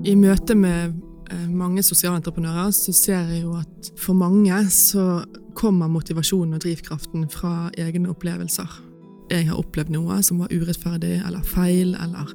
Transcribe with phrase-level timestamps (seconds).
[0.00, 0.94] I møte med
[1.52, 5.22] mange sosiale entreprenører så ser jeg jo at for mange så
[5.58, 8.78] kommer motivasjonen og drivkraften fra egne opplevelser.
[9.30, 12.32] Jeg har opplevd noe som var urettferdig eller feil, eller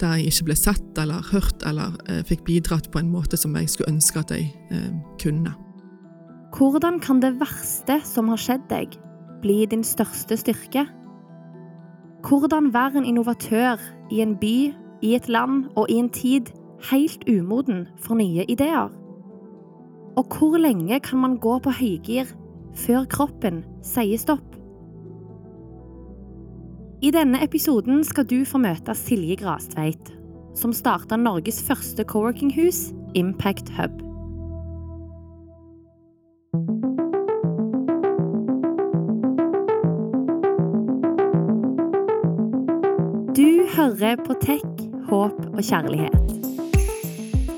[0.00, 3.54] der jeg ikke ble sett eller hørt eller eh, fikk bidratt på en måte som
[3.58, 4.88] jeg skulle ønske at jeg eh,
[5.22, 5.52] kunne.
[6.54, 8.96] Hvordan kan det verste som har skjedd deg,
[9.42, 10.86] bli din største styrke?
[12.22, 13.80] Hvordan være en innovatør
[14.14, 14.72] i en by,
[15.02, 16.52] i et land og i en tid
[16.90, 18.90] helt umoden for nye ideer?
[20.16, 22.32] Og hvor lenge kan man gå på høygir
[22.76, 24.58] før kroppen sier stopp?
[27.02, 30.12] I denne episoden skal du få møte Silje Grastveit,
[30.54, 33.98] som starta Norges første coworking-hus, Impact Hub.
[43.32, 46.41] Du hører på Tech, håp og kjærlighet.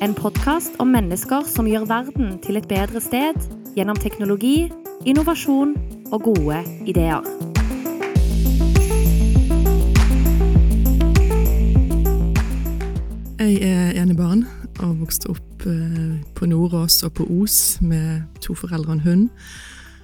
[0.05, 3.39] En podkast om mennesker som gjør verden til et bedre sted
[3.73, 4.67] gjennom teknologi,
[5.09, 5.71] innovasjon
[6.13, 7.25] og gode ideer.
[13.41, 14.43] Jeg er enebarn
[14.85, 19.23] og vokste opp eh, på Nordås og på Os med to foreldre og en hund.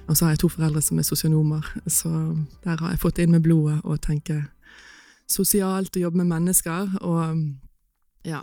[0.07, 2.09] Og så har jeg to foreldre som er sosionomer, så
[2.63, 4.39] der har jeg fått inn med blodet å tenke
[5.29, 7.37] sosialt og jobbe med mennesker og
[8.25, 8.41] ja.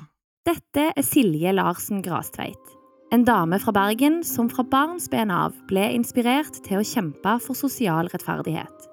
[0.49, 2.71] Dette er Silje Larsen Grastveit.
[3.13, 8.09] En dame fra Bergen som fra barnsben av ble inspirert til å kjempe for sosial
[8.09, 8.87] rettferdighet.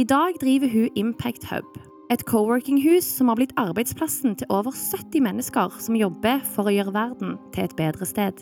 [0.00, 1.76] I dag driver hun Impact Hub,
[2.08, 6.96] et coworking-hus som har blitt arbeidsplassen til over 70 mennesker som jobber for å gjøre
[6.96, 8.40] verden til et bedre sted.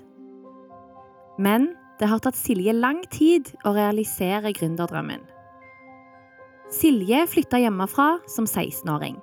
[1.43, 5.27] Men det har tatt Silje lang tid å realisere gründerdrømmen.
[6.71, 9.19] Silje flytta hjemmefra som 16-åring.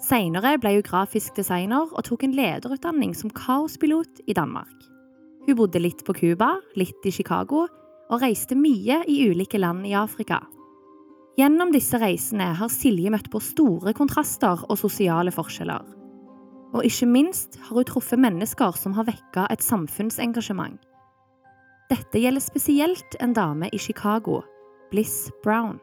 [0.00, 4.72] Senere ble hun grafisk designer og tok en lederutdanning som kaospilot i Danmark.
[5.46, 7.66] Hun bodde litt på Cuba, litt i Chicago,
[8.10, 10.40] og reiste mye i ulike land i Afrika.
[11.38, 15.84] Gjennom disse reisene har Silje møtt på store kontraster og sosiale forskjeller.
[16.74, 20.78] Og ikke minst har hun truffet mennesker som har vekka et samfunnsengasjement.
[21.90, 24.40] Dette gjelder spesielt en dame i Chicago,
[24.92, 25.80] Bliss Brown.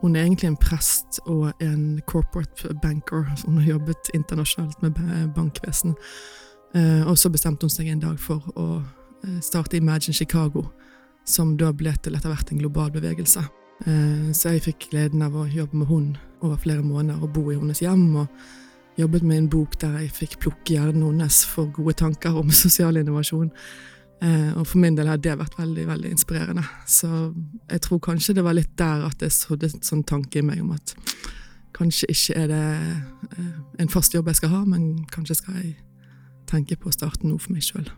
[0.00, 3.24] Hun er egentlig en prest og en corporate banker.
[3.46, 4.98] Hun har jobbet internasjonalt med
[5.34, 5.96] bankvesen.
[6.74, 8.66] Eh, og så bestemte hun seg en dag for å
[9.24, 10.66] eh, starte Imagine Chicago,
[11.24, 13.46] som da ble til etter hvert en global bevegelse.
[13.86, 16.06] Eh, så jeg fikk gleden av å jobbe med hun
[16.44, 18.08] over flere måneder og bo i hennes hjem.
[18.22, 22.52] Og jobbet med en bok der jeg fikk plukke hjernen hennes for gode tanker om
[22.64, 23.52] sosial innovasjon.
[24.24, 26.64] Eh, og for min del har det vært veldig veldig inspirerende.
[26.88, 27.08] Så
[27.68, 30.62] jeg tror kanskje det var litt der at jeg sådde en sånn tanke i meg
[30.64, 30.94] om at
[31.76, 32.62] kanskje ikke er det
[33.36, 35.76] eh, en fast jobb jeg skal ha, men kanskje skal jeg
[36.48, 37.88] tenke på å starte noe for meg sjøl.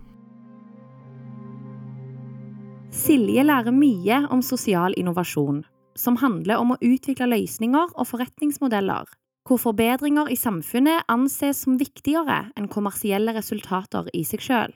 [2.98, 5.62] Silje lærer mye om sosial innovasjon,
[5.94, 9.06] som handler om å utvikle løsninger og forretningsmodeller,
[9.46, 14.74] hvor forbedringer i samfunnet anses som viktigere enn kommersielle resultater i seg sjøl.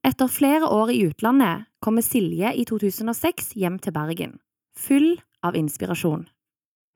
[0.00, 4.38] Etter flere år i utlandet kommer Silje i 2006 hjem til Bergen,
[4.72, 6.22] full av inspirasjon.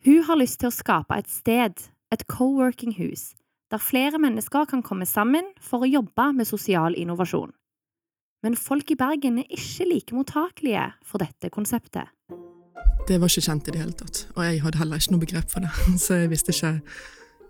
[0.09, 3.35] Hun har lyst til å skape et sted, et co-working-hus,
[3.69, 7.53] der flere mennesker kan komme sammen for å jobbe med sosial innovasjon.
[8.45, 12.09] Men folk i Bergen er ikke like mottakelige for dette konseptet.
[13.05, 15.53] Det var ikke kjent i det hele tatt, og jeg hadde heller ikke noe begrep
[15.53, 15.75] for det,
[16.07, 16.73] så jeg visste ikke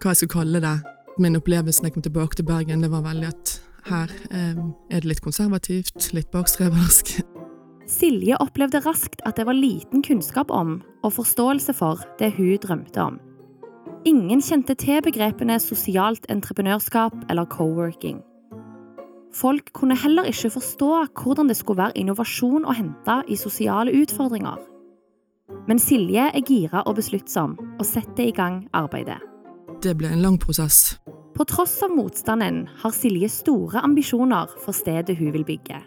[0.03, 0.75] hva jeg skulle kalle det.
[1.23, 3.55] Min opplevelse da jeg kom tilbake til Bergen, det var veldig at
[3.89, 4.59] her eh,
[4.91, 7.19] er det litt konservativt, litt bakstreversk.
[7.91, 13.01] Silje opplevde raskt at det var liten kunnskap om og forståelse for det hun drømte
[13.03, 13.19] om.
[14.09, 18.23] Ingen kjente til begrepene sosialt entreprenørskap eller co-working.
[19.35, 20.91] Folk kunne heller ikke forstå
[21.23, 24.61] hvordan det skulle være innovasjon å hente i sosiale utfordringer.
[25.69, 29.19] Men Silje er gira og besluttsom, og setter i gang arbeidet.
[29.83, 30.97] Det ble en lang prosess.
[31.35, 35.81] På tross av motstanden har Silje store ambisjoner for stedet hun vil bygge.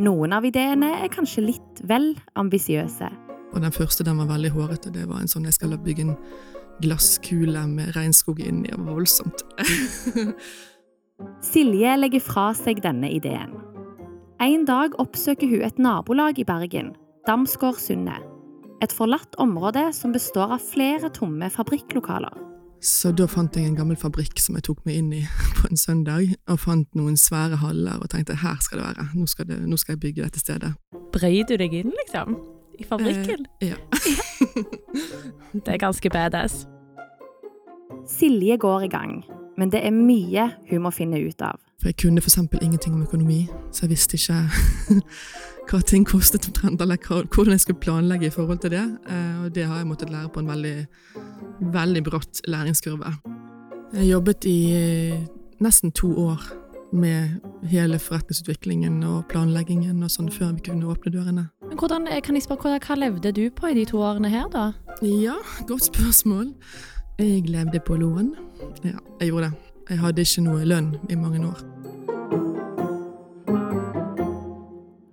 [0.00, 3.10] Noen av ideene er kanskje litt vel ambisiøse.
[3.52, 4.92] Og Den første den var veldig hårete.
[4.94, 6.14] Det var en sånn jeg skal bygge en
[6.80, 8.70] glasskule med regnskog inni.
[8.72, 9.44] Det var voldsomt.
[11.52, 13.52] Silje legger fra seg denne ideen.
[14.40, 16.94] En dag oppsøker hun et nabolag i Bergen,
[17.28, 18.24] Damsgårdsundet.
[18.82, 22.51] Et forlatt område som består av flere tomme fabrikklokaler.
[22.82, 25.20] Så da fant jeg en gammel fabrikk som jeg tok meg inn i
[25.60, 29.26] på en søndag, og fant noen svære haller og tenkte her skal det være, nå
[29.30, 30.72] skal, det, nå skal jeg bygge dette stedet.
[31.14, 32.34] Brøy du deg inn, liksom?
[32.80, 33.46] I fabrikken?
[33.62, 33.78] Eh, ja.
[35.64, 36.64] det er ganske badass.
[38.08, 39.22] Silje går i gang.
[39.56, 41.60] men det er mye hun må finne ut av.
[41.82, 42.38] For jeg kunne f.eks.
[42.62, 44.36] ingenting om økonomi, så jeg visste ikke
[45.68, 48.84] hva ting kostet omtrent, eller hvordan jeg skulle planlegge i forhold til det.
[49.10, 50.86] Eh, og det har jeg måttet lære på en veldig,
[51.74, 53.10] veldig bratt læringskurve.
[53.96, 55.24] Jeg jobbet i eh,
[55.58, 56.44] nesten to år
[56.92, 61.48] med hele forretningsutviklingen og planleggingen og sånn før vi kunne åpne dørene.
[61.72, 64.70] Hvordan, kan jeg spørre, Hva levde du på i de to årene her, da?
[65.02, 65.34] Ja,
[65.66, 66.54] godt spørsmål.
[67.18, 68.34] Jeg levde på lån.
[68.84, 69.71] Ja, jeg gjorde det.
[69.92, 71.58] Jeg hadde ikke noe lønn i mange år.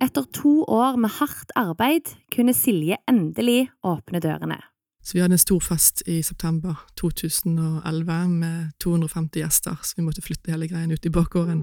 [0.00, 4.56] Etter to år med hardt arbeid kunne Silje endelig åpne dørene.
[5.04, 10.24] Så vi hadde en stor fest i september 2011 med 250 gjester, så vi måtte
[10.24, 11.60] flytte hele greien ut i bakgården.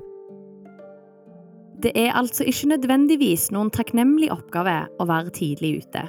[1.82, 6.06] Det er altså ikke nødvendigvis noen takknemlig oppgave å være tidlig ute.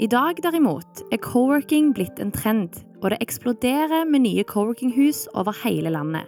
[0.00, 5.52] I dag derimot er coworking blitt en trend, og det eksploderer med nye coworkinghus over
[5.66, 6.24] hele landet.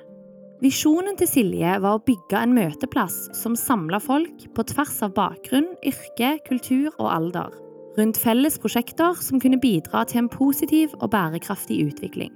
[0.60, 5.70] Visjonen til Silje var å bygge en møteplass som samla folk på tvers av bakgrunn,
[5.88, 7.54] yrke, kultur og alder,
[7.96, 12.34] rundt felles prosjekter som kunne bidra til en positiv og bærekraftig utvikling.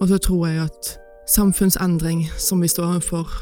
[0.00, 0.90] Og så tror jeg at
[1.28, 3.36] samfunnsendring som vi står overfor,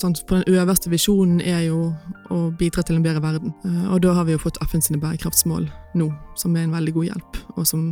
[0.00, 1.90] Sånn, på den øverste visjonen er jo
[2.32, 3.50] å bidra til en bedre verden.
[3.66, 5.66] Eh, og da har vi jo fått FN sine bærekraftsmål
[5.98, 6.06] nå,
[6.40, 7.82] som er en veldig god hjelp, og som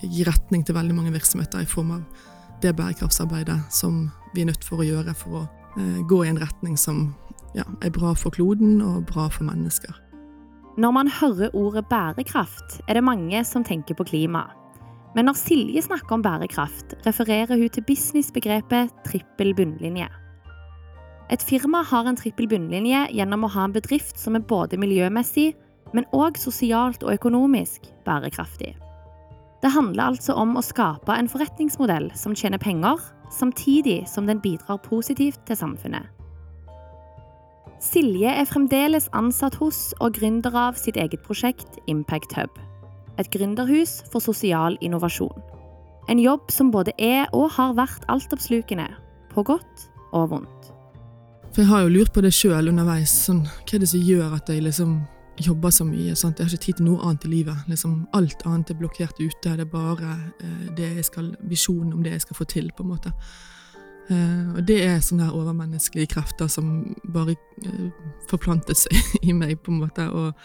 [0.00, 2.24] gir retning til veldig mange virksomheter i form av
[2.64, 5.42] det bærekraftsarbeidet som vi er nødt for å gjøre for å
[5.78, 7.10] eh, gå i en retning som
[7.56, 9.92] ja, er bra for kloden og bra for mennesker.
[10.80, 14.46] Når man hører ordet bærekraft, er det mange som tenker på klima.
[15.12, 20.08] Men når Silje snakker om bærekraft, refererer hun til businessbegrepet trippel bunnlinje.
[21.32, 25.52] Et firma har en trippel bunnlinje gjennom å ha en bedrift som er både miljømessig,
[25.92, 28.72] men òg sosialt og økonomisk bærekraftig.
[29.62, 32.96] Det handler altså om å skape en forretningsmodell som tjener penger,
[33.32, 36.08] samtidig som den bidrar positivt til samfunnet.
[37.82, 42.60] Silje er fremdeles ansatt hos og gründer av sitt eget prosjekt Impact Hub.
[43.18, 45.42] Et gründerhus for sosial innovasjon.
[46.10, 48.86] En jobb som både er og har vært altoppslukende,
[49.34, 50.70] på godt og vondt.
[51.52, 53.12] For jeg har jo lurt på det sjøl underveis.
[53.26, 54.94] Sånn, hva er det som gjør at jeg liksom
[55.40, 56.14] jobber så mye?
[56.16, 56.38] Sant?
[56.38, 57.64] Jeg har ikke tid til noe annet i livet.
[57.68, 59.54] Liksom, alt annet er blokkert ute.
[59.56, 62.84] Det er bare eh, det jeg skal, visjonen om det jeg skal få til, på
[62.84, 63.12] en måte.
[64.10, 67.88] Eh, og det er sånne overmenneskelige krefter som bare eh,
[68.30, 68.98] forplantet seg
[69.28, 70.08] i meg, på en måte.
[70.10, 70.36] Og,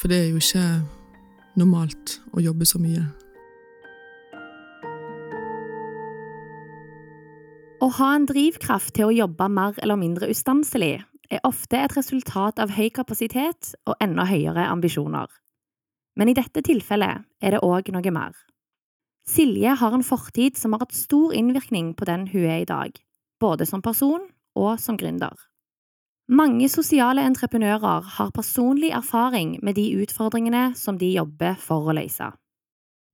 [0.00, 0.66] for det er jo ikke
[1.60, 3.06] normalt å jobbe så mye.
[7.82, 11.00] Å ha en drivkraft til å jobbe mer eller mindre ustanselig
[11.32, 15.30] er ofte et resultat av høy kapasitet og enda høyere ambisjoner.
[16.18, 18.34] Men i dette tilfellet er det òg noe mer.
[19.28, 22.92] Silje har en fortid som har hatt stor innvirkning på den hun er i dag,
[23.40, 24.26] både som person
[24.58, 25.32] og som gründer.
[26.28, 32.30] Mange sosiale entreprenører har personlig erfaring med de utfordringene som de jobber for å løse.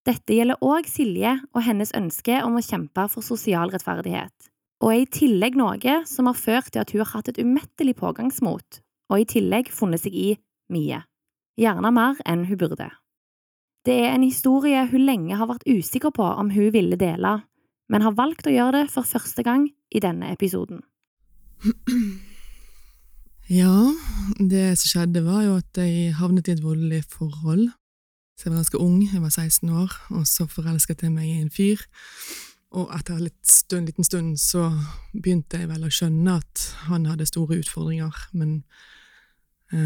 [0.08, 4.47] Dette gjelder òg Silje og hennes ønske om å kjempe for sosial rettferdighet
[4.78, 7.96] og er i tillegg noe som har ført til at hun har hatt et umettelig
[7.98, 8.80] pågangsmot,
[9.10, 10.28] og i tillegg funnet seg i
[10.72, 11.02] mye,
[11.58, 12.90] gjerne mer enn hun burde.
[13.86, 17.38] Det er en historie hun lenge har vært usikker på om hun ville dele,
[17.88, 20.84] men har valgt å gjøre det for første gang i denne episoden.
[23.48, 23.94] Ja,
[24.36, 27.70] det som skjedde var jo at jeg havnet i et voldelig forhold.
[28.36, 31.38] Så jeg var ganske ung, jeg var 16 år, og så forelsket jeg meg i
[31.40, 31.80] en fyr
[32.76, 34.66] og etter en liten stund så
[35.14, 38.58] begynte jeg vel å skjønne at han hadde store utfordringer, men
[39.72, 39.78] eh,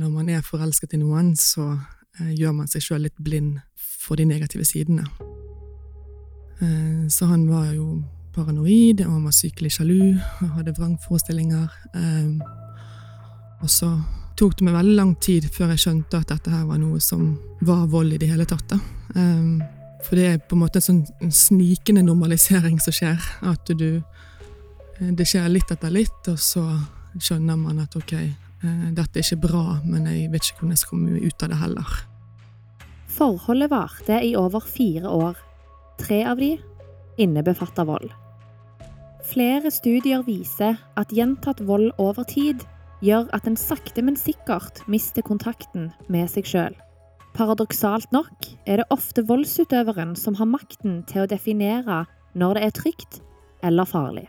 [0.00, 4.16] når man er forelsket i noen, så eh, gjør man seg sjøl litt blind for
[4.16, 5.04] de negative sidene.
[6.62, 8.00] Eh, så han var jo
[8.32, 11.68] paranoid, og han var sykelig sjalu og hadde vrangforestillinger.
[12.00, 13.92] Eh, og så
[14.40, 17.34] tok det meg veldig lang tid før jeg skjønte at dette her var noe som
[17.60, 18.72] var vold i det hele tatt.
[18.72, 19.81] da.
[20.02, 23.20] For det er på en måte en sånn snikende normalisering som skjer.
[23.46, 24.02] At du
[25.02, 26.62] Det skjer litt etter litt, og så
[27.18, 30.78] skjønner man at ok, eh, dette er ikke bra, men jeg vet ikke hvordan jeg
[30.78, 31.94] skal komme ut av det heller.
[33.10, 35.40] Forholdet varte i over fire år.
[35.98, 36.52] Tre av de
[37.18, 38.12] innebefatter vold.
[39.32, 42.62] Flere studier viser at gjentatt vold over tid
[43.02, 46.74] gjør at en sakte, men sikkert mister kontakten med seg sjøl.
[47.32, 52.04] Paradoksalt nok er det ofte voldsutøveren som har makten til å definere
[52.36, 53.20] når det er trygt
[53.64, 54.26] eller farlig.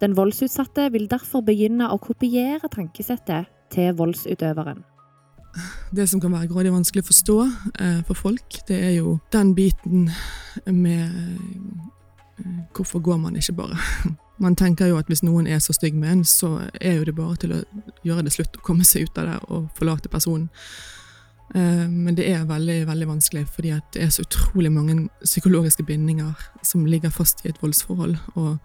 [0.00, 4.84] Den voldsutsatte vil derfor begynne å kopiere tankesettet til voldsutøveren.
[5.90, 7.36] Det som kan være grådig vanskelig å forstå
[7.82, 10.10] eh, for folk, det er jo den biten
[10.66, 11.88] med eh,
[12.72, 13.76] Hvorfor går man ikke bare?
[14.40, 17.12] Man tenker jo at hvis noen er så stygg med en, så er jo det
[17.18, 17.58] bare til å
[18.06, 20.46] gjøre det slutt og komme seg ut av det og forlate personen.
[21.54, 26.32] Eh, men det er veldig, veldig vanskelig, fordi det er så utrolig mange psykologiske bindinger
[26.62, 28.16] som ligger fast i et voldsforhold.
[28.34, 28.58] Og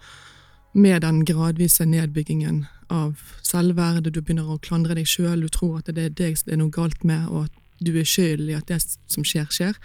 [0.73, 5.89] med den gradvise nedbyggingen av selvverdet, du begynner å klandre deg sjøl, du tror at
[5.89, 8.67] det er deg det er noe galt med, og at du er skyld i at
[8.69, 9.79] det som skjer, skjer.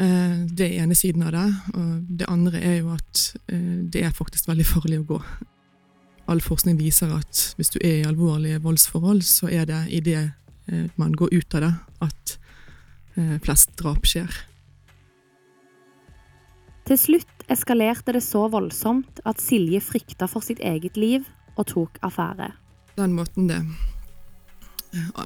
[0.00, 1.46] Eh, det er ene siden av det.
[1.74, 5.22] Og det andre er jo at eh, det er faktisk veldig farlig å gå.
[6.30, 10.28] All forskning viser at hvis du er i alvorlige voldsforhold, så er det i det
[11.00, 11.72] man går ut av det,
[12.06, 12.36] at
[13.42, 14.30] flest drap skjer.
[16.86, 21.26] Til slutt eskalerte det så voldsomt at Silje frykta for sitt eget liv
[21.58, 22.52] og tok affære.
[22.96, 23.60] Den måten det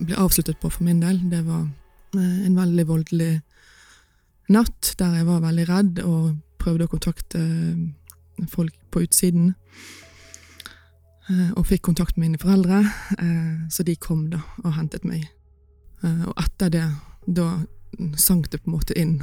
[0.05, 1.67] ble avsluttet på for min del, det var
[2.15, 3.33] en veldig voldelig
[4.53, 9.55] natt der jeg var veldig redd og prøvde å kontakte eh, folk på utsiden.
[11.31, 12.83] Eh, og fikk kontakt med mine foreldre,
[13.19, 15.29] eh, så de kom da og hentet meg.
[16.05, 16.85] Og etter det,
[17.25, 17.65] da
[18.21, 19.15] sank det på en måte inn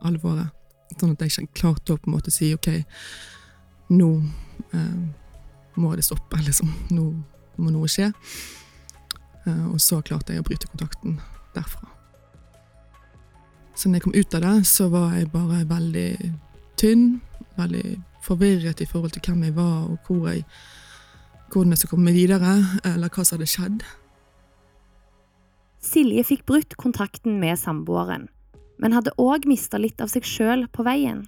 [0.00, 0.48] alvoret.
[0.96, 2.70] Sånn at jeg klarte å på en måte si ok,
[3.92, 4.08] nå
[5.76, 6.72] må det stoppe, liksom.
[6.96, 7.04] Nå
[7.60, 8.08] må noe skje.
[9.44, 11.20] Og så klarte jeg å bryte kontakten
[11.52, 11.84] derfra.
[13.76, 16.10] Så når jeg kom ut av det, så var jeg bare veldig
[16.80, 17.20] tynn.
[17.58, 20.46] Veldig forvirret i forhold til hvem jeg var, og hvor jeg,
[21.52, 23.86] hvordan jeg skulle komme videre, eller hva som hadde skjedd.
[25.86, 28.26] Silje fikk brutt kontakten med samboeren,
[28.82, 31.24] men hadde òg mista litt av seg sjøl på veien.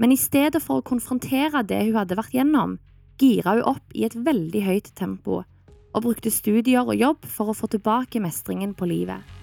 [0.00, 2.78] Men i stedet for å konfrontere det hun hadde vært gjennom,
[3.20, 5.42] gira hun opp i et veldig høyt tempo,
[5.90, 9.39] og brukte studier og jobb for å få tilbake mestringen på livet.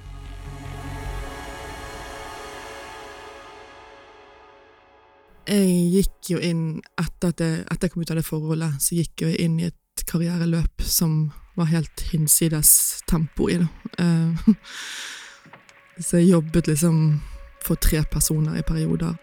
[5.48, 6.64] Jeg gikk jo inn
[7.00, 9.70] etter at jeg, etter jeg kom ut av det forholdet, så gikk jeg inn i
[9.70, 13.68] et karriereløp som var helt hinsides tempo i det.
[14.00, 14.38] Uh,
[16.06, 17.00] så jeg jobbet liksom
[17.66, 19.16] for tre personer i perioder.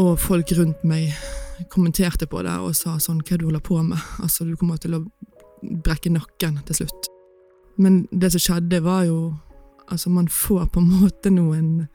[0.00, 1.12] Og folk rundt meg
[1.70, 4.00] kommenterte på det og sa sånn Hva du holder på med?
[4.18, 5.04] Altså, du kommer til å
[5.62, 7.10] brekke nakken til slutt.
[7.78, 9.34] Men det som skjedde, var jo
[9.84, 11.88] Altså, man får på en måte noen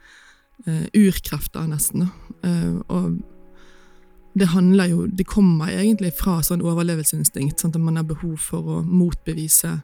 [0.68, 2.10] urkrefter, nesten.
[2.46, 3.18] Uh, og
[4.39, 7.60] det handler jo Det kommer egentlig fra sånn overlevelsesinstinkt.
[7.60, 9.80] Sånn at man har behov for å motbevise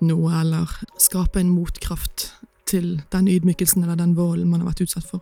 [0.00, 2.32] noe, eller skape en motkraft
[2.66, 5.20] til den ydmykelsen eller den volden man har vært utsatt for.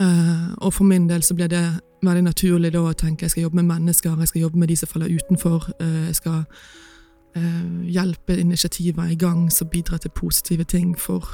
[0.00, 1.64] Uh, og for min del så ble det
[2.02, 4.76] veldig naturlig da å tenke jeg skal jobbe med mennesker, jeg skal jobbe med de
[4.76, 5.72] som faller utenfor.
[5.80, 6.44] Jeg skal
[7.86, 11.28] hjelpe initiativer i gang som bidrar til positive ting for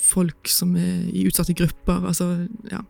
[0.00, 2.06] folk som er i utsatte grupper.
[2.08, 2.82] Altså, ja.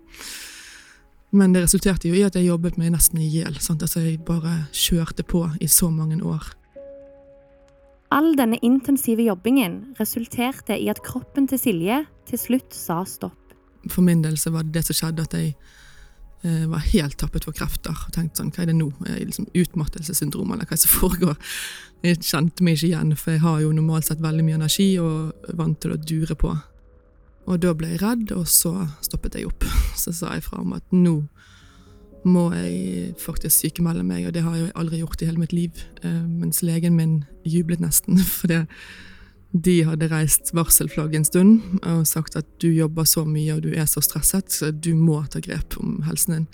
[1.30, 3.54] Men det resulterte jo i at jeg jobbet meg nesten i hjel.
[3.54, 6.48] Altså jeg bare kjørte på i så mange år.
[8.10, 13.54] All denne intensive jobbingen resulterte i at kroppen til Silje til slutt sa stopp.
[13.86, 15.52] For min del så var det det som skjedde, at jeg
[16.42, 17.94] eh, var helt tappet for krefter.
[17.94, 18.90] og tenkte sånn, Hva er det nå?
[19.06, 21.38] Er jeg liksom Utmattelsessyndrom, eller hva som foregår?
[22.02, 25.48] Jeg kjente meg ikke igjen, for jeg har jo normalt sett veldig mye energi og
[25.48, 26.56] er vant til å dure på.
[27.50, 29.66] Og da ble jeg redd, og så stoppet jeg opp.
[30.00, 31.18] Så sa jeg fra om at nå
[32.24, 35.84] må jeg faktisk sykemelde meg, og det har jeg aldri gjort i hele mitt liv.
[36.04, 38.66] Eh, mens legen min jublet nesten, fordi
[39.50, 43.72] de hadde reist varselflagg en stund og sagt at du jobber så mye og du
[43.74, 46.46] er så stresset, så du må ta grep om helsen din.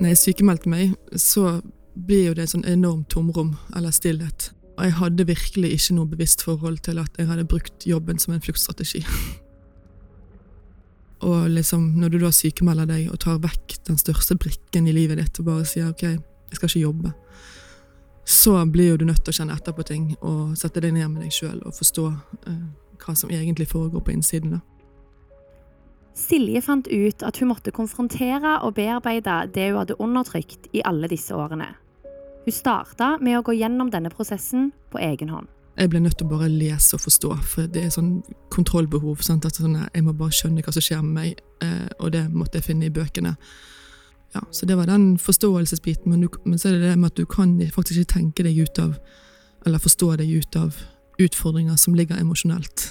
[0.00, 1.58] Når jeg sykemeldte meg, så
[1.98, 4.52] blir jo det et sånn enormt tomrom, eller stillhet.
[4.80, 8.32] Og jeg hadde virkelig ikke noe bevisst forhold til at jeg hadde brukt jobben som
[8.32, 9.02] en fluktstrategi.
[11.28, 15.20] og liksom, når du da sykemelder deg og tar vekk den største brikken i livet
[15.20, 17.12] ditt og bare sier ok, jeg skal ikke jobbe,
[18.24, 21.12] så blir jo du nødt til å kjenne etter på ting og sette deg ned
[21.12, 22.06] med deg sjøl og forstå
[22.48, 22.64] eh,
[23.04, 24.56] hva som egentlig foregår på innsiden.
[24.56, 24.64] da.
[26.16, 31.12] Silje fant ut at hun måtte konfrontere og bearbeide det hun hadde undertrykt i alle
[31.12, 31.68] disse årene.
[32.44, 35.48] Hun starta med å gå gjennom denne prosessen på egen hånd.
[35.78, 38.20] Jeg ble nødt til å bare lese og forstå, for det er sånn
[38.52, 39.22] kontrollbehov.
[39.24, 39.46] Sant?
[39.48, 42.60] At sånn, jeg må bare skjønne hva som skjer med meg, eh, og det måtte
[42.60, 43.36] jeg finne i bøkene.
[44.34, 47.18] Ja, så det var den forståelsesbiten, men, du, men så er det det med at
[47.18, 48.98] du kan faktisk ikke tenke deg ut av,
[49.66, 50.76] eller forstå deg ut av
[51.20, 52.90] utfordringer som ligger emosjonelt.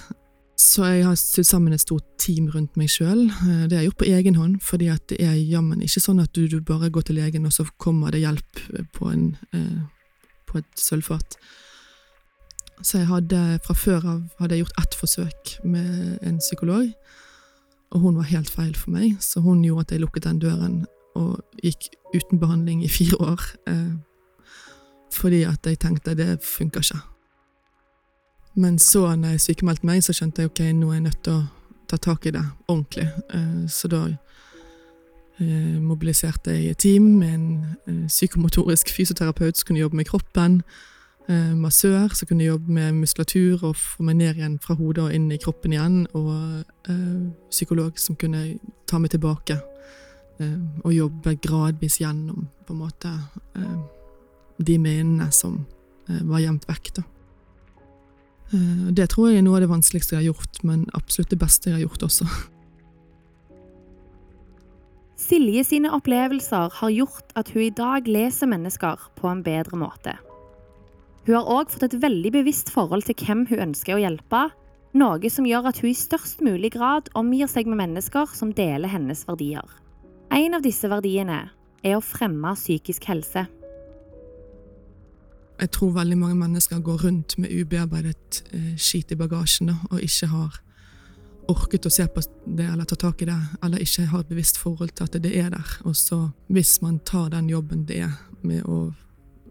[0.60, 3.30] Så jeg har sydd sammen et stort team rundt meg sjøl.
[3.30, 6.34] Eh, det har jeg gjort på egen hånd, fordi det er jammen ikke sånn at
[6.36, 8.60] du, du, bare går til legen, og så kommer det hjelp
[8.98, 9.80] på, en, eh,
[10.50, 11.38] på et sølvfat.
[12.84, 16.92] Så jeg hadde fra før av hadde gjort ett forsøk med en psykolog,
[17.96, 20.82] og hun var helt feil for meg, så hun gjorde at jeg lukket den døren
[21.20, 23.48] og gikk uten behandling i fire år.
[23.72, 23.96] Eh,
[25.16, 27.00] fordi at jeg tenkte det funker ikke.
[28.60, 31.38] Men så, når jeg sykemeldte meg, så skjønte jeg ok, nå er jeg nødt til
[31.38, 31.44] å
[31.88, 33.06] ta tak i det ordentlig.
[33.34, 34.02] Eh, så da
[35.40, 37.48] eh, mobiliserte jeg et team med en
[37.88, 40.64] eh, psykomotorisk fysioterapeut som kunne jobbe med kroppen,
[41.30, 45.28] massør som kunne jobbe med muskulatur og få meg ned igjen fra hodet og inn
[45.30, 46.64] i kroppen igjen, og
[47.52, 48.56] psykolog som kunne
[48.90, 49.60] ta meg tilbake
[50.82, 53.14] og jobbe gradvis gjennom på en måte
[54.58, 55.62] de minnene som
[56.08, 56.96] var gjemt vekk.
[56.98, 57.06] da.
[58.54, 61.42] Eh, det tror jeg er noe av det vanskeligste jeg har gjort, men absolutt det
[61.42, 62.30] beste jeg har gjort også.
[65.20, 70.16] Silje sine opplevelser har gjort at hun i dag leser mennesker på en bedre måte.
[71.28, 74.48] Hun har òg fått et veldig bevisst forhold til hvem hun ønsker å hjelpe,
[74.98, 78.90] noe som gjør at hun i størst mulig grad omgir seg med mennesker som deler
[78.90, 79.68] hennes verdier.
[80.34, 81.44] En av disse verdiene
[81.86, 83.46] er å fremme psykisk helse.
[85.60, 90.04] Jeg tror veldig mange mennesker går rundt med ubearbeidet eh, skit i bagasjen da, og
[90.04, 90.60] ikke har
[91.50, 94.60] orket å se på det eller ta tak i det, eller ikke har et bevisst
[94.62, 95.74] forhold til at det er der.
[95.84, 98.94] Og så, hvis man tar den jobben det er med å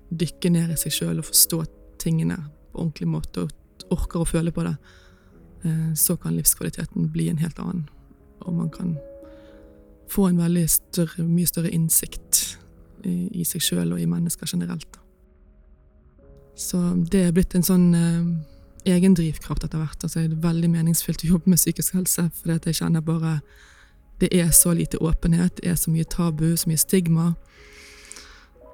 [0.08, 1.60] dykke ned i seg sjøl og forstå
[2.00, 2.38] tingene
[2.72, 4.76] på ordentlig måte, og orker å føle på det,
[5.68, 7.84] eh, så kan livskvaliteten bli en helt annen.
[8.46, 8.96] Og man kan
[10.08, 12.56] få en veldig større, mye større innsikt
[13.04, 14.96] i, i seg sjøl og i mennesker generelt.
[16.58, 16.78] Så
[17.12, 20.02] det er blitt en sånn eh, egen drivkraft etter hvert.
[20.02, 23.38] Altså, det er veldig meningsfylt å jobbe med psykisk helse, for jeg kjenner bare
[24.18, 27.28] det er så lite åpenhet, det er så mye tabu, så mye stigma.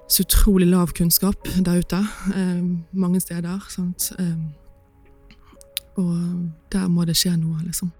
[0.08, 2.00] Så utrolig lav kunnskap der ute,
[2.32, 2.62] eh,
[2.92, 3.60] mange steder.
[3.68, 4.12] Sant?
[4.18, 4.38] Eh,
[6.00, 7.92] og der må det skje noe, liksom.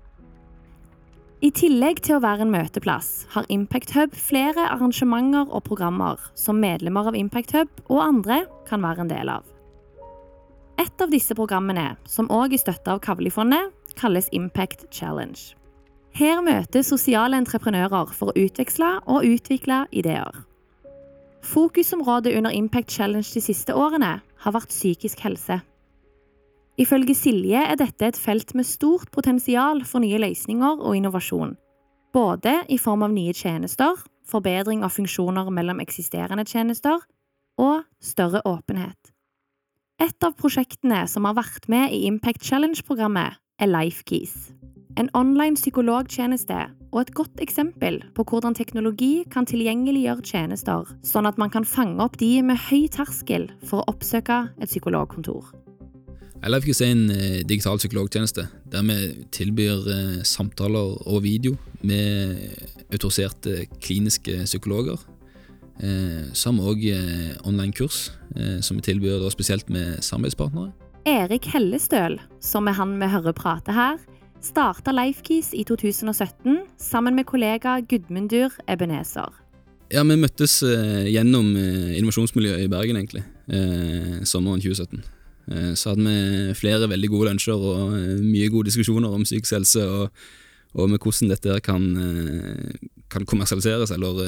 [1.44, 6.56] I tillegg til å være en møteplass, har Impact Hub flere arrangementer og programmer som
[6.56, 9.53] medlemmer av Impact Hub og andre kan være en del av.
[10.78, 15.54] Et av disse programmene, som òg er støtta av Kavlifondet, kalles Impact Challenge.
[16.14, 20.44] Her møter sosiale entreprenører for å utveksle og utvikle ideer.
[21.44, 25.60] Fokusområdet under Impact Challenge de siste årene har vært psykisk helse.
[26.80, 31.54] Ifølge Silje er dette et felt med stort potensial for nye løsninger og innovasjon.
[32.14, 37.02] Både i form av nye tjenester, forbedring av funksjoner mellom eksisterende tjenester
[37.58, 39.13] og større åpenhet.
[40.02, 44.32] Et av prosjektene som har vært med i Impact Challenge-programmet, er LifeKeys.
[44.98, 46.56] En online psykologtjeneste
[46.90, 52.02] og et godt eksempel på hvordan teknologi kan tilgjengeliggjøre tjenester, sånn at man kan fange
[52.02, 55.52] opp de med høy terskel for å oppsøke et psykologkontor.
[56.42, 58.98] LifeKeys er en eh, digital psykologtjeneste der vi
[59.32, 61.54] tilbyr eh, samtaler og video
[61.86, 62.34] med
[62.90, 64.98] autoriserte kliniske psykologer
[65.82, 70.70] Eh, vi òg eh, online-kurs, eh, som vi tilbyr da spesielt med samarbeidspartnere.
[71.04, 73.98] Erik Hellestøl, som er han vi hører prate her,
[74.40, 79.32] starta Lifekeys i 2017 sammen med kollega Gudmundur Ebenezer.
[79.92, 83.24] Ja, Vi møttes eh, gjennom innovasjonsmiljøet i Bergen, egentlig,
[84.24, 85.04] sommeren 2017.
[85.76, 87.90] så hadde vi flere veldig gode lunsjer og
[88.22, 90.08] mye gode diskusjoner om psykisk helse, og,
[90.72, 91.84] og med hvordan dette kan,
[93.10, 94.24] kan kommersialiseres eller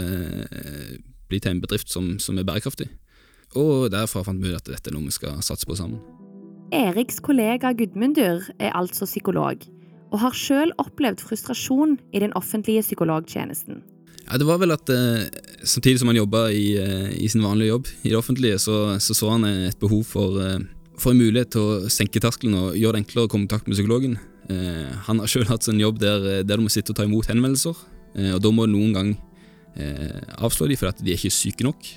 [1.30, 2.88] bli til en bedrift som, som er bærekraftig.
[3.56, 6.00] Og derfra fant vi ut at dette er noe vi skal satse på sammen.
[6.74, 9.62] Eriks kollega Gudmundur er altså psykolog,
[10.10, 13.84] og har sjøl opplevd frustrasjon i den offentlige psykologtjenesten.
[14.26, 15.28] Ja, det var vel at eh,
[15.62, 19.14] Samtidig som han jobba i, eh, i, sin vanlige jobb i det offentlige, så så,
[19.14, 20.58] så han et behov for, eh,
[20.98, 23.70] for, en mulighet til å senke terskelen og gjøre det enklere å komme i kontakt
[23.70, 24.18] med psykologen.
[24.50, 27.30] Eh, han har sjøl hatt en jobb der, der du må sitte og ta imot
[27.30, 27.78] henvendelser,
[28.18, 29.14] eh, og da må du noen gang
[29.76, 31.88] eh, avslå de fordi de er ikke syke nok.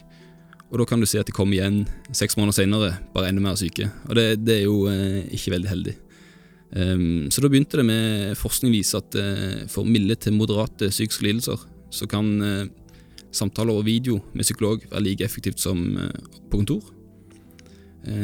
[0.69, 1.81] Og da kan du si at de kommer igjen
[2.13, 3.89] seks måneder senere, bare enda mer syke.
[4.07, 5.95] Og det, det er jo eh, ikke veldig heldig.
[6.69, 11.25] Um, så da begynte det med forskning viser at eh, for milde til moderate psykiske
[11.25, 12.67] lidelser, så kan eh,
[13.33, 16.13] samtaler og video med psykolog være like effektivt som uh,
[16.49, 16.81] på kontor.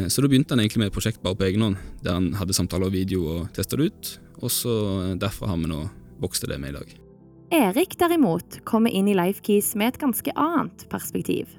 [0.09, 2.55] så da begynte han egentlig med et prosjekt bare på egen hånd, der han hadde
[2.55, 4.13] samtaler og video og testa det ut.
[4.41, 4.73] Og så
[5.19, 5.83] derfra har vi nå
[6.23, 7.04] vokst til det med i dag.
[7.53, 11.51] Erik derimot kommer inn i Lifekeys med et ganske annet perspektiv.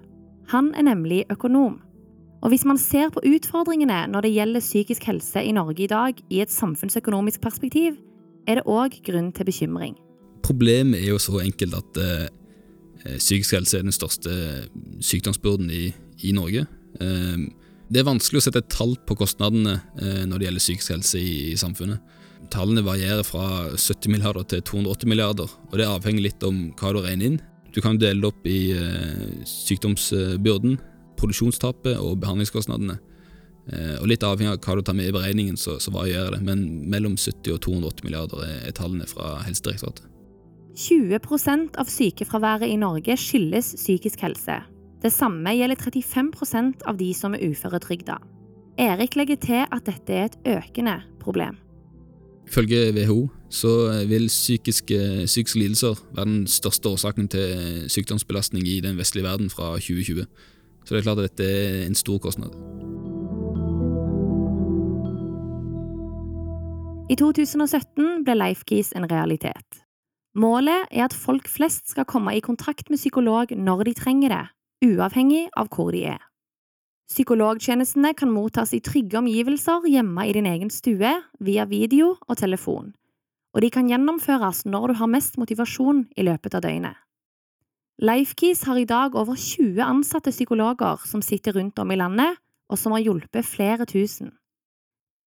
[0.50, 1.78] Han er nemlig økonom.
[2.42, 6.18] Og hvis man ser på utfordringene når det gjelder psykisk helse i Norge i dag
[6.30, 7.96] i et samfunnsøkonomisk perspektiv,
[8.46, 9.94] er det òg grunn til bekymring.
[10.46, 12.26] Problemet er jo så enkelt at eh,
[13.18, 14.34] psykisk helse er den største
[15.02, 15.88] sykdomsbyrden i,
[16.26, 16.66] i Norge.
[17.00, 17.46] Eh,
[17.86, 21.22] det er vanskelig å sette et tall på kostnadene eh, når det gjelder psykisk helse
[21.22, 22.02] i, i samfunnet.
[22.52, 27.02] Tallene varierer fra 70 milliarder til 280 milliarder, og det avhenger litt om hva du
[27.04, 27.40] regner inn.
[27.74, 30.78] Du kan dele det opp i eh, sykdomsbyrden,
[31.20, 32.98] produksjonstapet og behandlingskostnadene.
[33.72, 36.42] Eh, og Litt avhengig av hva du tar med i beregningen, så, så varierer det,
[36.46, 40.06] men mellom 70 og 280 milliarder er, tallene fra Helsedirektoratet.
[40.76, 44.58] 20% av sykefraværet i Norge skyldes psykisk helse.
[45.00, 48.18] Det samme gjelder 35% av de som er uføretrygda.
[48.80, 51.56] Erik legger til at dette er et økende problem.
[52.46, 53.72] Ifølge WHO så
[54.08, 59.72] vil psykiske, psykiske lidelser være den største årsaken til sykdomsbelastning i den vestlige verden fra
[59.74, 60.26] 2020.
[60.84, 62.54] Så det er klart at dette er en stor kostnad.
[67.10, 69.82] I 2017 ble LifeKeys en realitet.
[70.34, 74.44] Målet er at folk flest skal komme i kontakt med psykolog når de trenger det,
[74.84, 76.22] uavhengig av hvor de er.
[77.06, 82.94] Psykologtjenestene kan mottas i trygge omgivelser hjemme i din egen stue, via video og telefon,
[83.54, 86.98] og de kan gjennomføres når du har mest motivasjon i løpet av døgnet.
[88.02, 92.36] Lifekeys har i dag over 20 ansatte psykologer som sitter rundt om i landet,
[92.68, 94.34] og som har hjulpet flere tusen.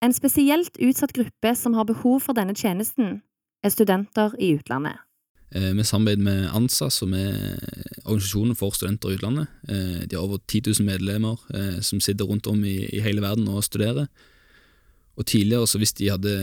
[0.04, 3.22] En spesielt utsatt gruppe som har behov for denne tjenesten,
[3.64, 5.00] er studenter i utlandet.
[5.52, 7.58] Eh, vi samarbeider med ANSA, som er
[8.04, 9.50] organisasjonen for studenter i utlandet.
[9.68, 13.48] Eh, de har over 10 000 medlemmer eh, som sitter rundt om i, hele verden
[13.50, 14.08] og studerer.
[15.18, 16.34] Og Tidligere, så hvis de hadde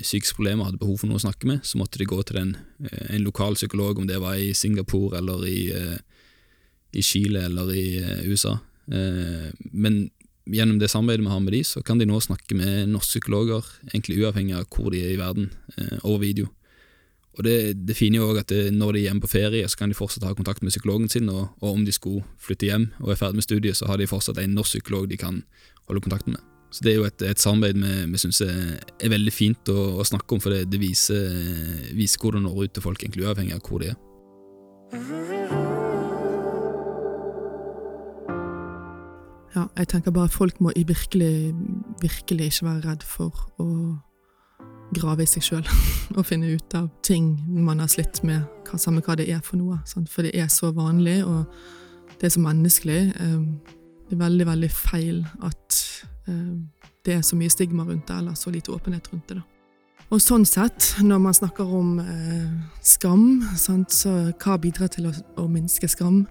[0.00, 2.40] psykiske problemer og hadde behov for noe å snakke med, så måtte de gå til
[2.40, 2.56] en,
[2.90, 5.60] en lokal psykolog, om det var i Singapore eller i,
[6.90, 7.86] i Chile eller i
[8.26, 8.56] USA.
[8.90, 10.08] Men
[10.42, 13.62] gjennom det samarbeidet vi har med de, så kan de nå snakke med norske psykologer,
[13.92, 15.52] egentlig uavhengig av hvor de er i verden,
[16.02, 16.50] over video.
[17.36, 19.76] Og Det, det fine er også at det, når de er hjemme på ferie, så
[19.76, 22.88] kan de fortsatt ha kontakt med psykologen sin, og, og, om de skulle flytte hjem
[23.00, 25.42] og er ferdig med studiet, så har de fortsatt en norsk psykolog de kan
[25.86, 26.40] holde kontakt med.
[26.72, 27.76] Så Det er jo et, et samarbeid
[28.10, 31.28] vi, syns er, er, veldig fint å, å, snakke om, for det, det viser,
[31.94, 34.00] viser hvor det når ut til folk, egentlig uavhengig av hvor de er.
[39.56, 41.54] Ja, jeg tenker bare folk må virkelig,
[42.02, 43.68] virkelig ikke være redd for å
[44.94, 45.66] grave i seg sjøl
[46.16, 49.58] og finne ut av ting man har slitt med, hva, samme hva det er for
[49.60, 49.80] noe.
[49.88, 50.10] Sant?
[50.12, 51.46] For det er så vanlig, og
[52.20, 53.00] det er så menneskelig.
[53.22, 53.58] Ehm,
[54.06, 55.82] det er veldig, veldig feil at
[56.30, 56.68] ehm,
[57.06, 59.40] det er så mye stigma rundt det, eller så lite åpenhet rundt det.
[59.40, 59.46] da.
[60.14, 62.50] Og sånn sett, når man snakker om eh,
[62.86, 66.22] skam, sant, så hva bidrar til å, å, minske skam?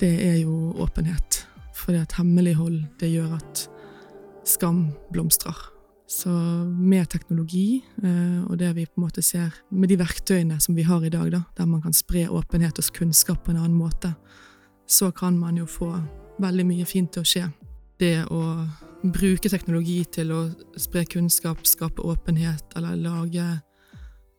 [0.00, 1.42] Det er jo åpenhet.
[1.76, 3.66] For det at hemmelighold, det gjør at
[4.48, 5.75] skam blomstrer.
[6.06, 10.76] Så med teknologi, eh, og det vi på en måte ser med de verktøyene som
[10.78, 13.74] vi har i dag, da, der man kan spre åpenhet og kunnskap på en annen
[13.74, 14.12] måte,
[14.86, 15.90] så kan man jo få
[16.38, 17.48] veldig mye fint til å skje.
[17.98, 18.42] Det å
[19.02, 20.44] bruke teknologi til å
[20.78, 23.50] spre kunnskap, skape åpenhet, eller lage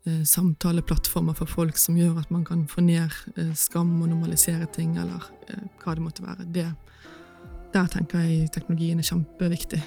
[0.07, 4.71] eh, samtaleplattformer for folk som gjør at man kan få ned eh, skam og normalisere
[4.71, 5.19] ting, eller
[5.83, 6.69] hva det måtte være, det,
[7.75, 9.83] der tenker jeg teknologien er kjempeviktig.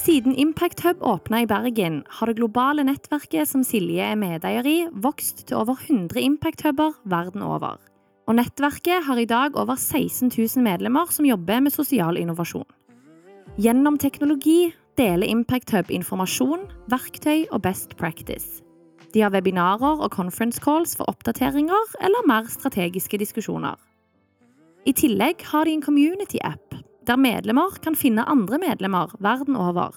[0.00, 4.78] Siden Impact Hub åpna i Bergen, har det globale nettverket som Silje er medeier i,
[4.96, 7.76] vokst til over 100 Impact-huber verden over.
[8.24, 12.64] Og nettverket har i dag over 16 000 medlemmer som jobber med sosial innovasjon.
[13.60, 18.64] Gjennom teknologi deler Impact Hub informasjon, verktøy og best practice.
[19.12, 23.76] De har webinarer og conference calls for oppdateringer eller mer strategiske diskusjoner.
[24.88, 26.79] I tillegg har de en community-app
[27.10, 29.96] der medlemmer kan finne andre medlemmer verden over.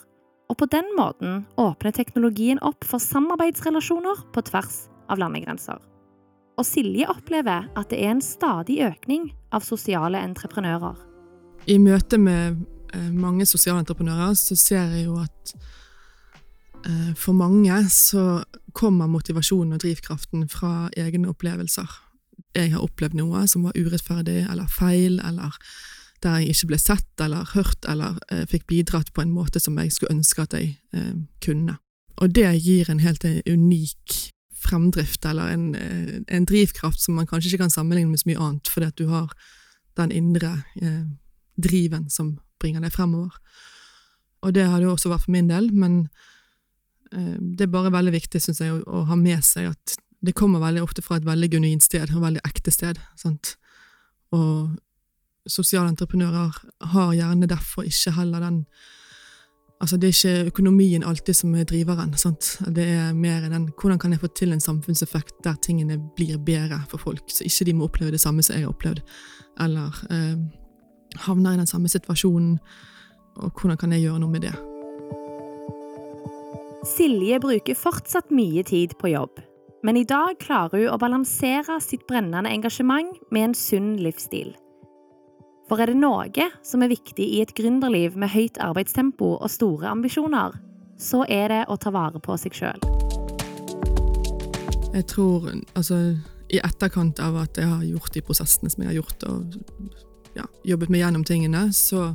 [0.49, 5.78] Og på den måten åpner teknologien opp for samarbeidsrelasjoner på tvers av landegrenser.
[6.58, 10.97] Og Silje opplever at det er en stadig økning av sosiale entreprenører.
[11.69, 12.60] I møte med
[12.93, 15.54] eh, mange sosiale entreprenører så ser jeg jo at
[16.86, 21.89] eh, for mange så kommer motivasjonen og drivkraften fra egne opplevelser.
[22.58, 25.58] Jeg har opplevd noe som var urettferdig eller feil, eller
[26.24, 29.78] der jeg ikke ble sett eller hørt eller eh, fikk bidratt på en måte som
[29.80, 31.78] jeg skulle ønske at jeg eh, kunne.
[32.22, 34.20] Og det gir en helt en unik
[34.64, 38.40] fremdrift, eller en, eh, en, drivkraft som man kanskje ikke kan sammenligne med så mye
[38.40, 39.34] annet, fordi at du har
[40.00, 41.04] den indre eh,
[41.58, 43.36] driven som bringer deg fremover.
[44.44, 46.08] Og det har det også vært for min del, men
[47.12, 50.36] eh, det er bare veldig viktig, syns jeg, å, å, ha med seg at det
[50.40, 53.00] kommer veldig ofte fra et veldig genuint sted, et veldig ekte sted.
[53.20, 53.58] Sant?
[54.32, 54.72] Og
[55.49, 56.60] sosiale entreprenører
[56.93, 58.65] har gjerne derfor ikke heller den
[59.84, 62.13] Altså, det er ikke økonomien alltid som er driveren.
[62.15, 62.53] Sant?
[62.75, 66.79] Det er mer den hvordan kan jeg få til en samfunnseffekt der tingene blir bedre
[66.88, 69.01] for folk, så ikke de må oppleve det samme som jeg har opplevd,
[69.60, 70.38] eller eh,
[71.25, 72.60] havner i den samme situasjonen,
[73.36, 74.56] og hvordan kan jeg gjøre noe med det?
[76.88, 79.41] Silje bruker fortsatt mye tid på jobb.
[79.84, 84.53] men i dag klarer hun å balansere sitt brennende engasjement med en sunn livsstil.
[85.74, 89.88] For er det noe som er viktig i et gründerliv med høyt arbeidstempo og store
[89.90, 90.54] ambisjoner,
[91.02, 92.84] så er det å ta vare på seg sjøl.
[94.94, 95.98] Jeg tror altså
[96.54, 100.46] i etterkant av at jeg har gjort de prosessene som jeg har gjort, og ja,
[100.76, 102.06] jobbet meg gjennom tingene, så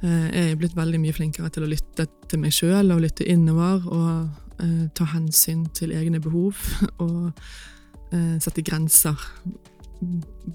[0.00, 3.28] eh, er jeg blitt veldig mye flinkere til å lytte til meg sjøl og lytte
[3.36, 3.84] innover.
[3.84, 6.56] Og eh, ta hensyn til egne behov
[7.04, 7.34] og
[8.16, 9.28] eh, sette grenser.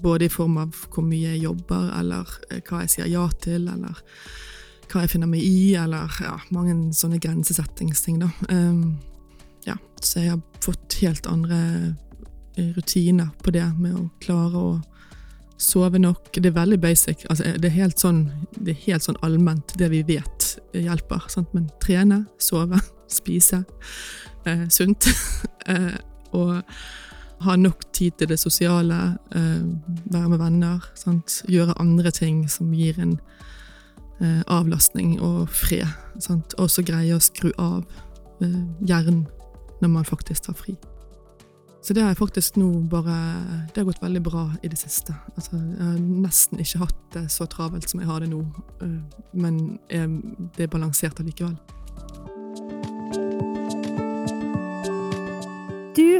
[0.02, 3.68] Både i form av hvor mye jeg jobber, eller eh, hva jeg sier ja til,
[3.68, 4.02] eller
[4.92, 8.30] hva jeg finner meg i, eller ja, mange sånne grensesettingsting, da.
[8.52, 8.98] Um,
[9.64, 11.58] ja, så jeg har fått helt andre
[12.56, 14.72] eh, rutiner på det med å klare å
[15.62, 16.32] sove nok.
[16.34, 17.26] Det er veldig basic.
[17.30, 18.24] Altså, det, er sånn,
[18.58, 21.28] det er helt sånn allment, det vi vet hjelper.
[21.32, 21.52] Sant?
[21.56, 22.80] Men trene, sove,
[23.20, 23.62] spise
[24.48, 25.08] eh, sunt.
[25.70, 25.94] eh,
[26.32, 26.58] og
[27.44, 29.64] ha nok tid til det sosiale, eh,
[30.12, 31.42] være med venner, sant?
[31.48, 33.18] gjøre andre ting som gir en
[34.20, 35.88] eh, avlastning og fred.
[36.58, 37.84] Og så greie å skru av
[38.42, 39.26] eh, hjernen
[39.82, 40.76] når man faktisk tar fri.
[41.82, 43.14] Så det har jeg faktisk nå bare
[43.74, 45.16] Det har gått veldig bra i det siste.
[45.34, 48.44] Altså, jeg har nesten ikke hatt det så travelt som jeg har det nå,
[49.34, 51.56] men det er balansert allikevel.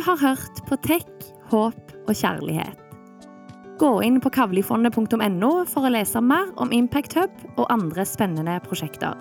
[0.06, 1.08] Har hørt på Tech,
[1.50, 2.78] håp og kjærlighet.
[3.80, 9.16] Gå inn på kavlifondet.no for å lese mer om Impact Hub og andre spennende prosjekter.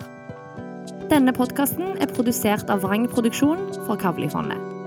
[1.10, 4.81] Denne podkasten er produsert av Vrang Produksjon for Kavlifondet.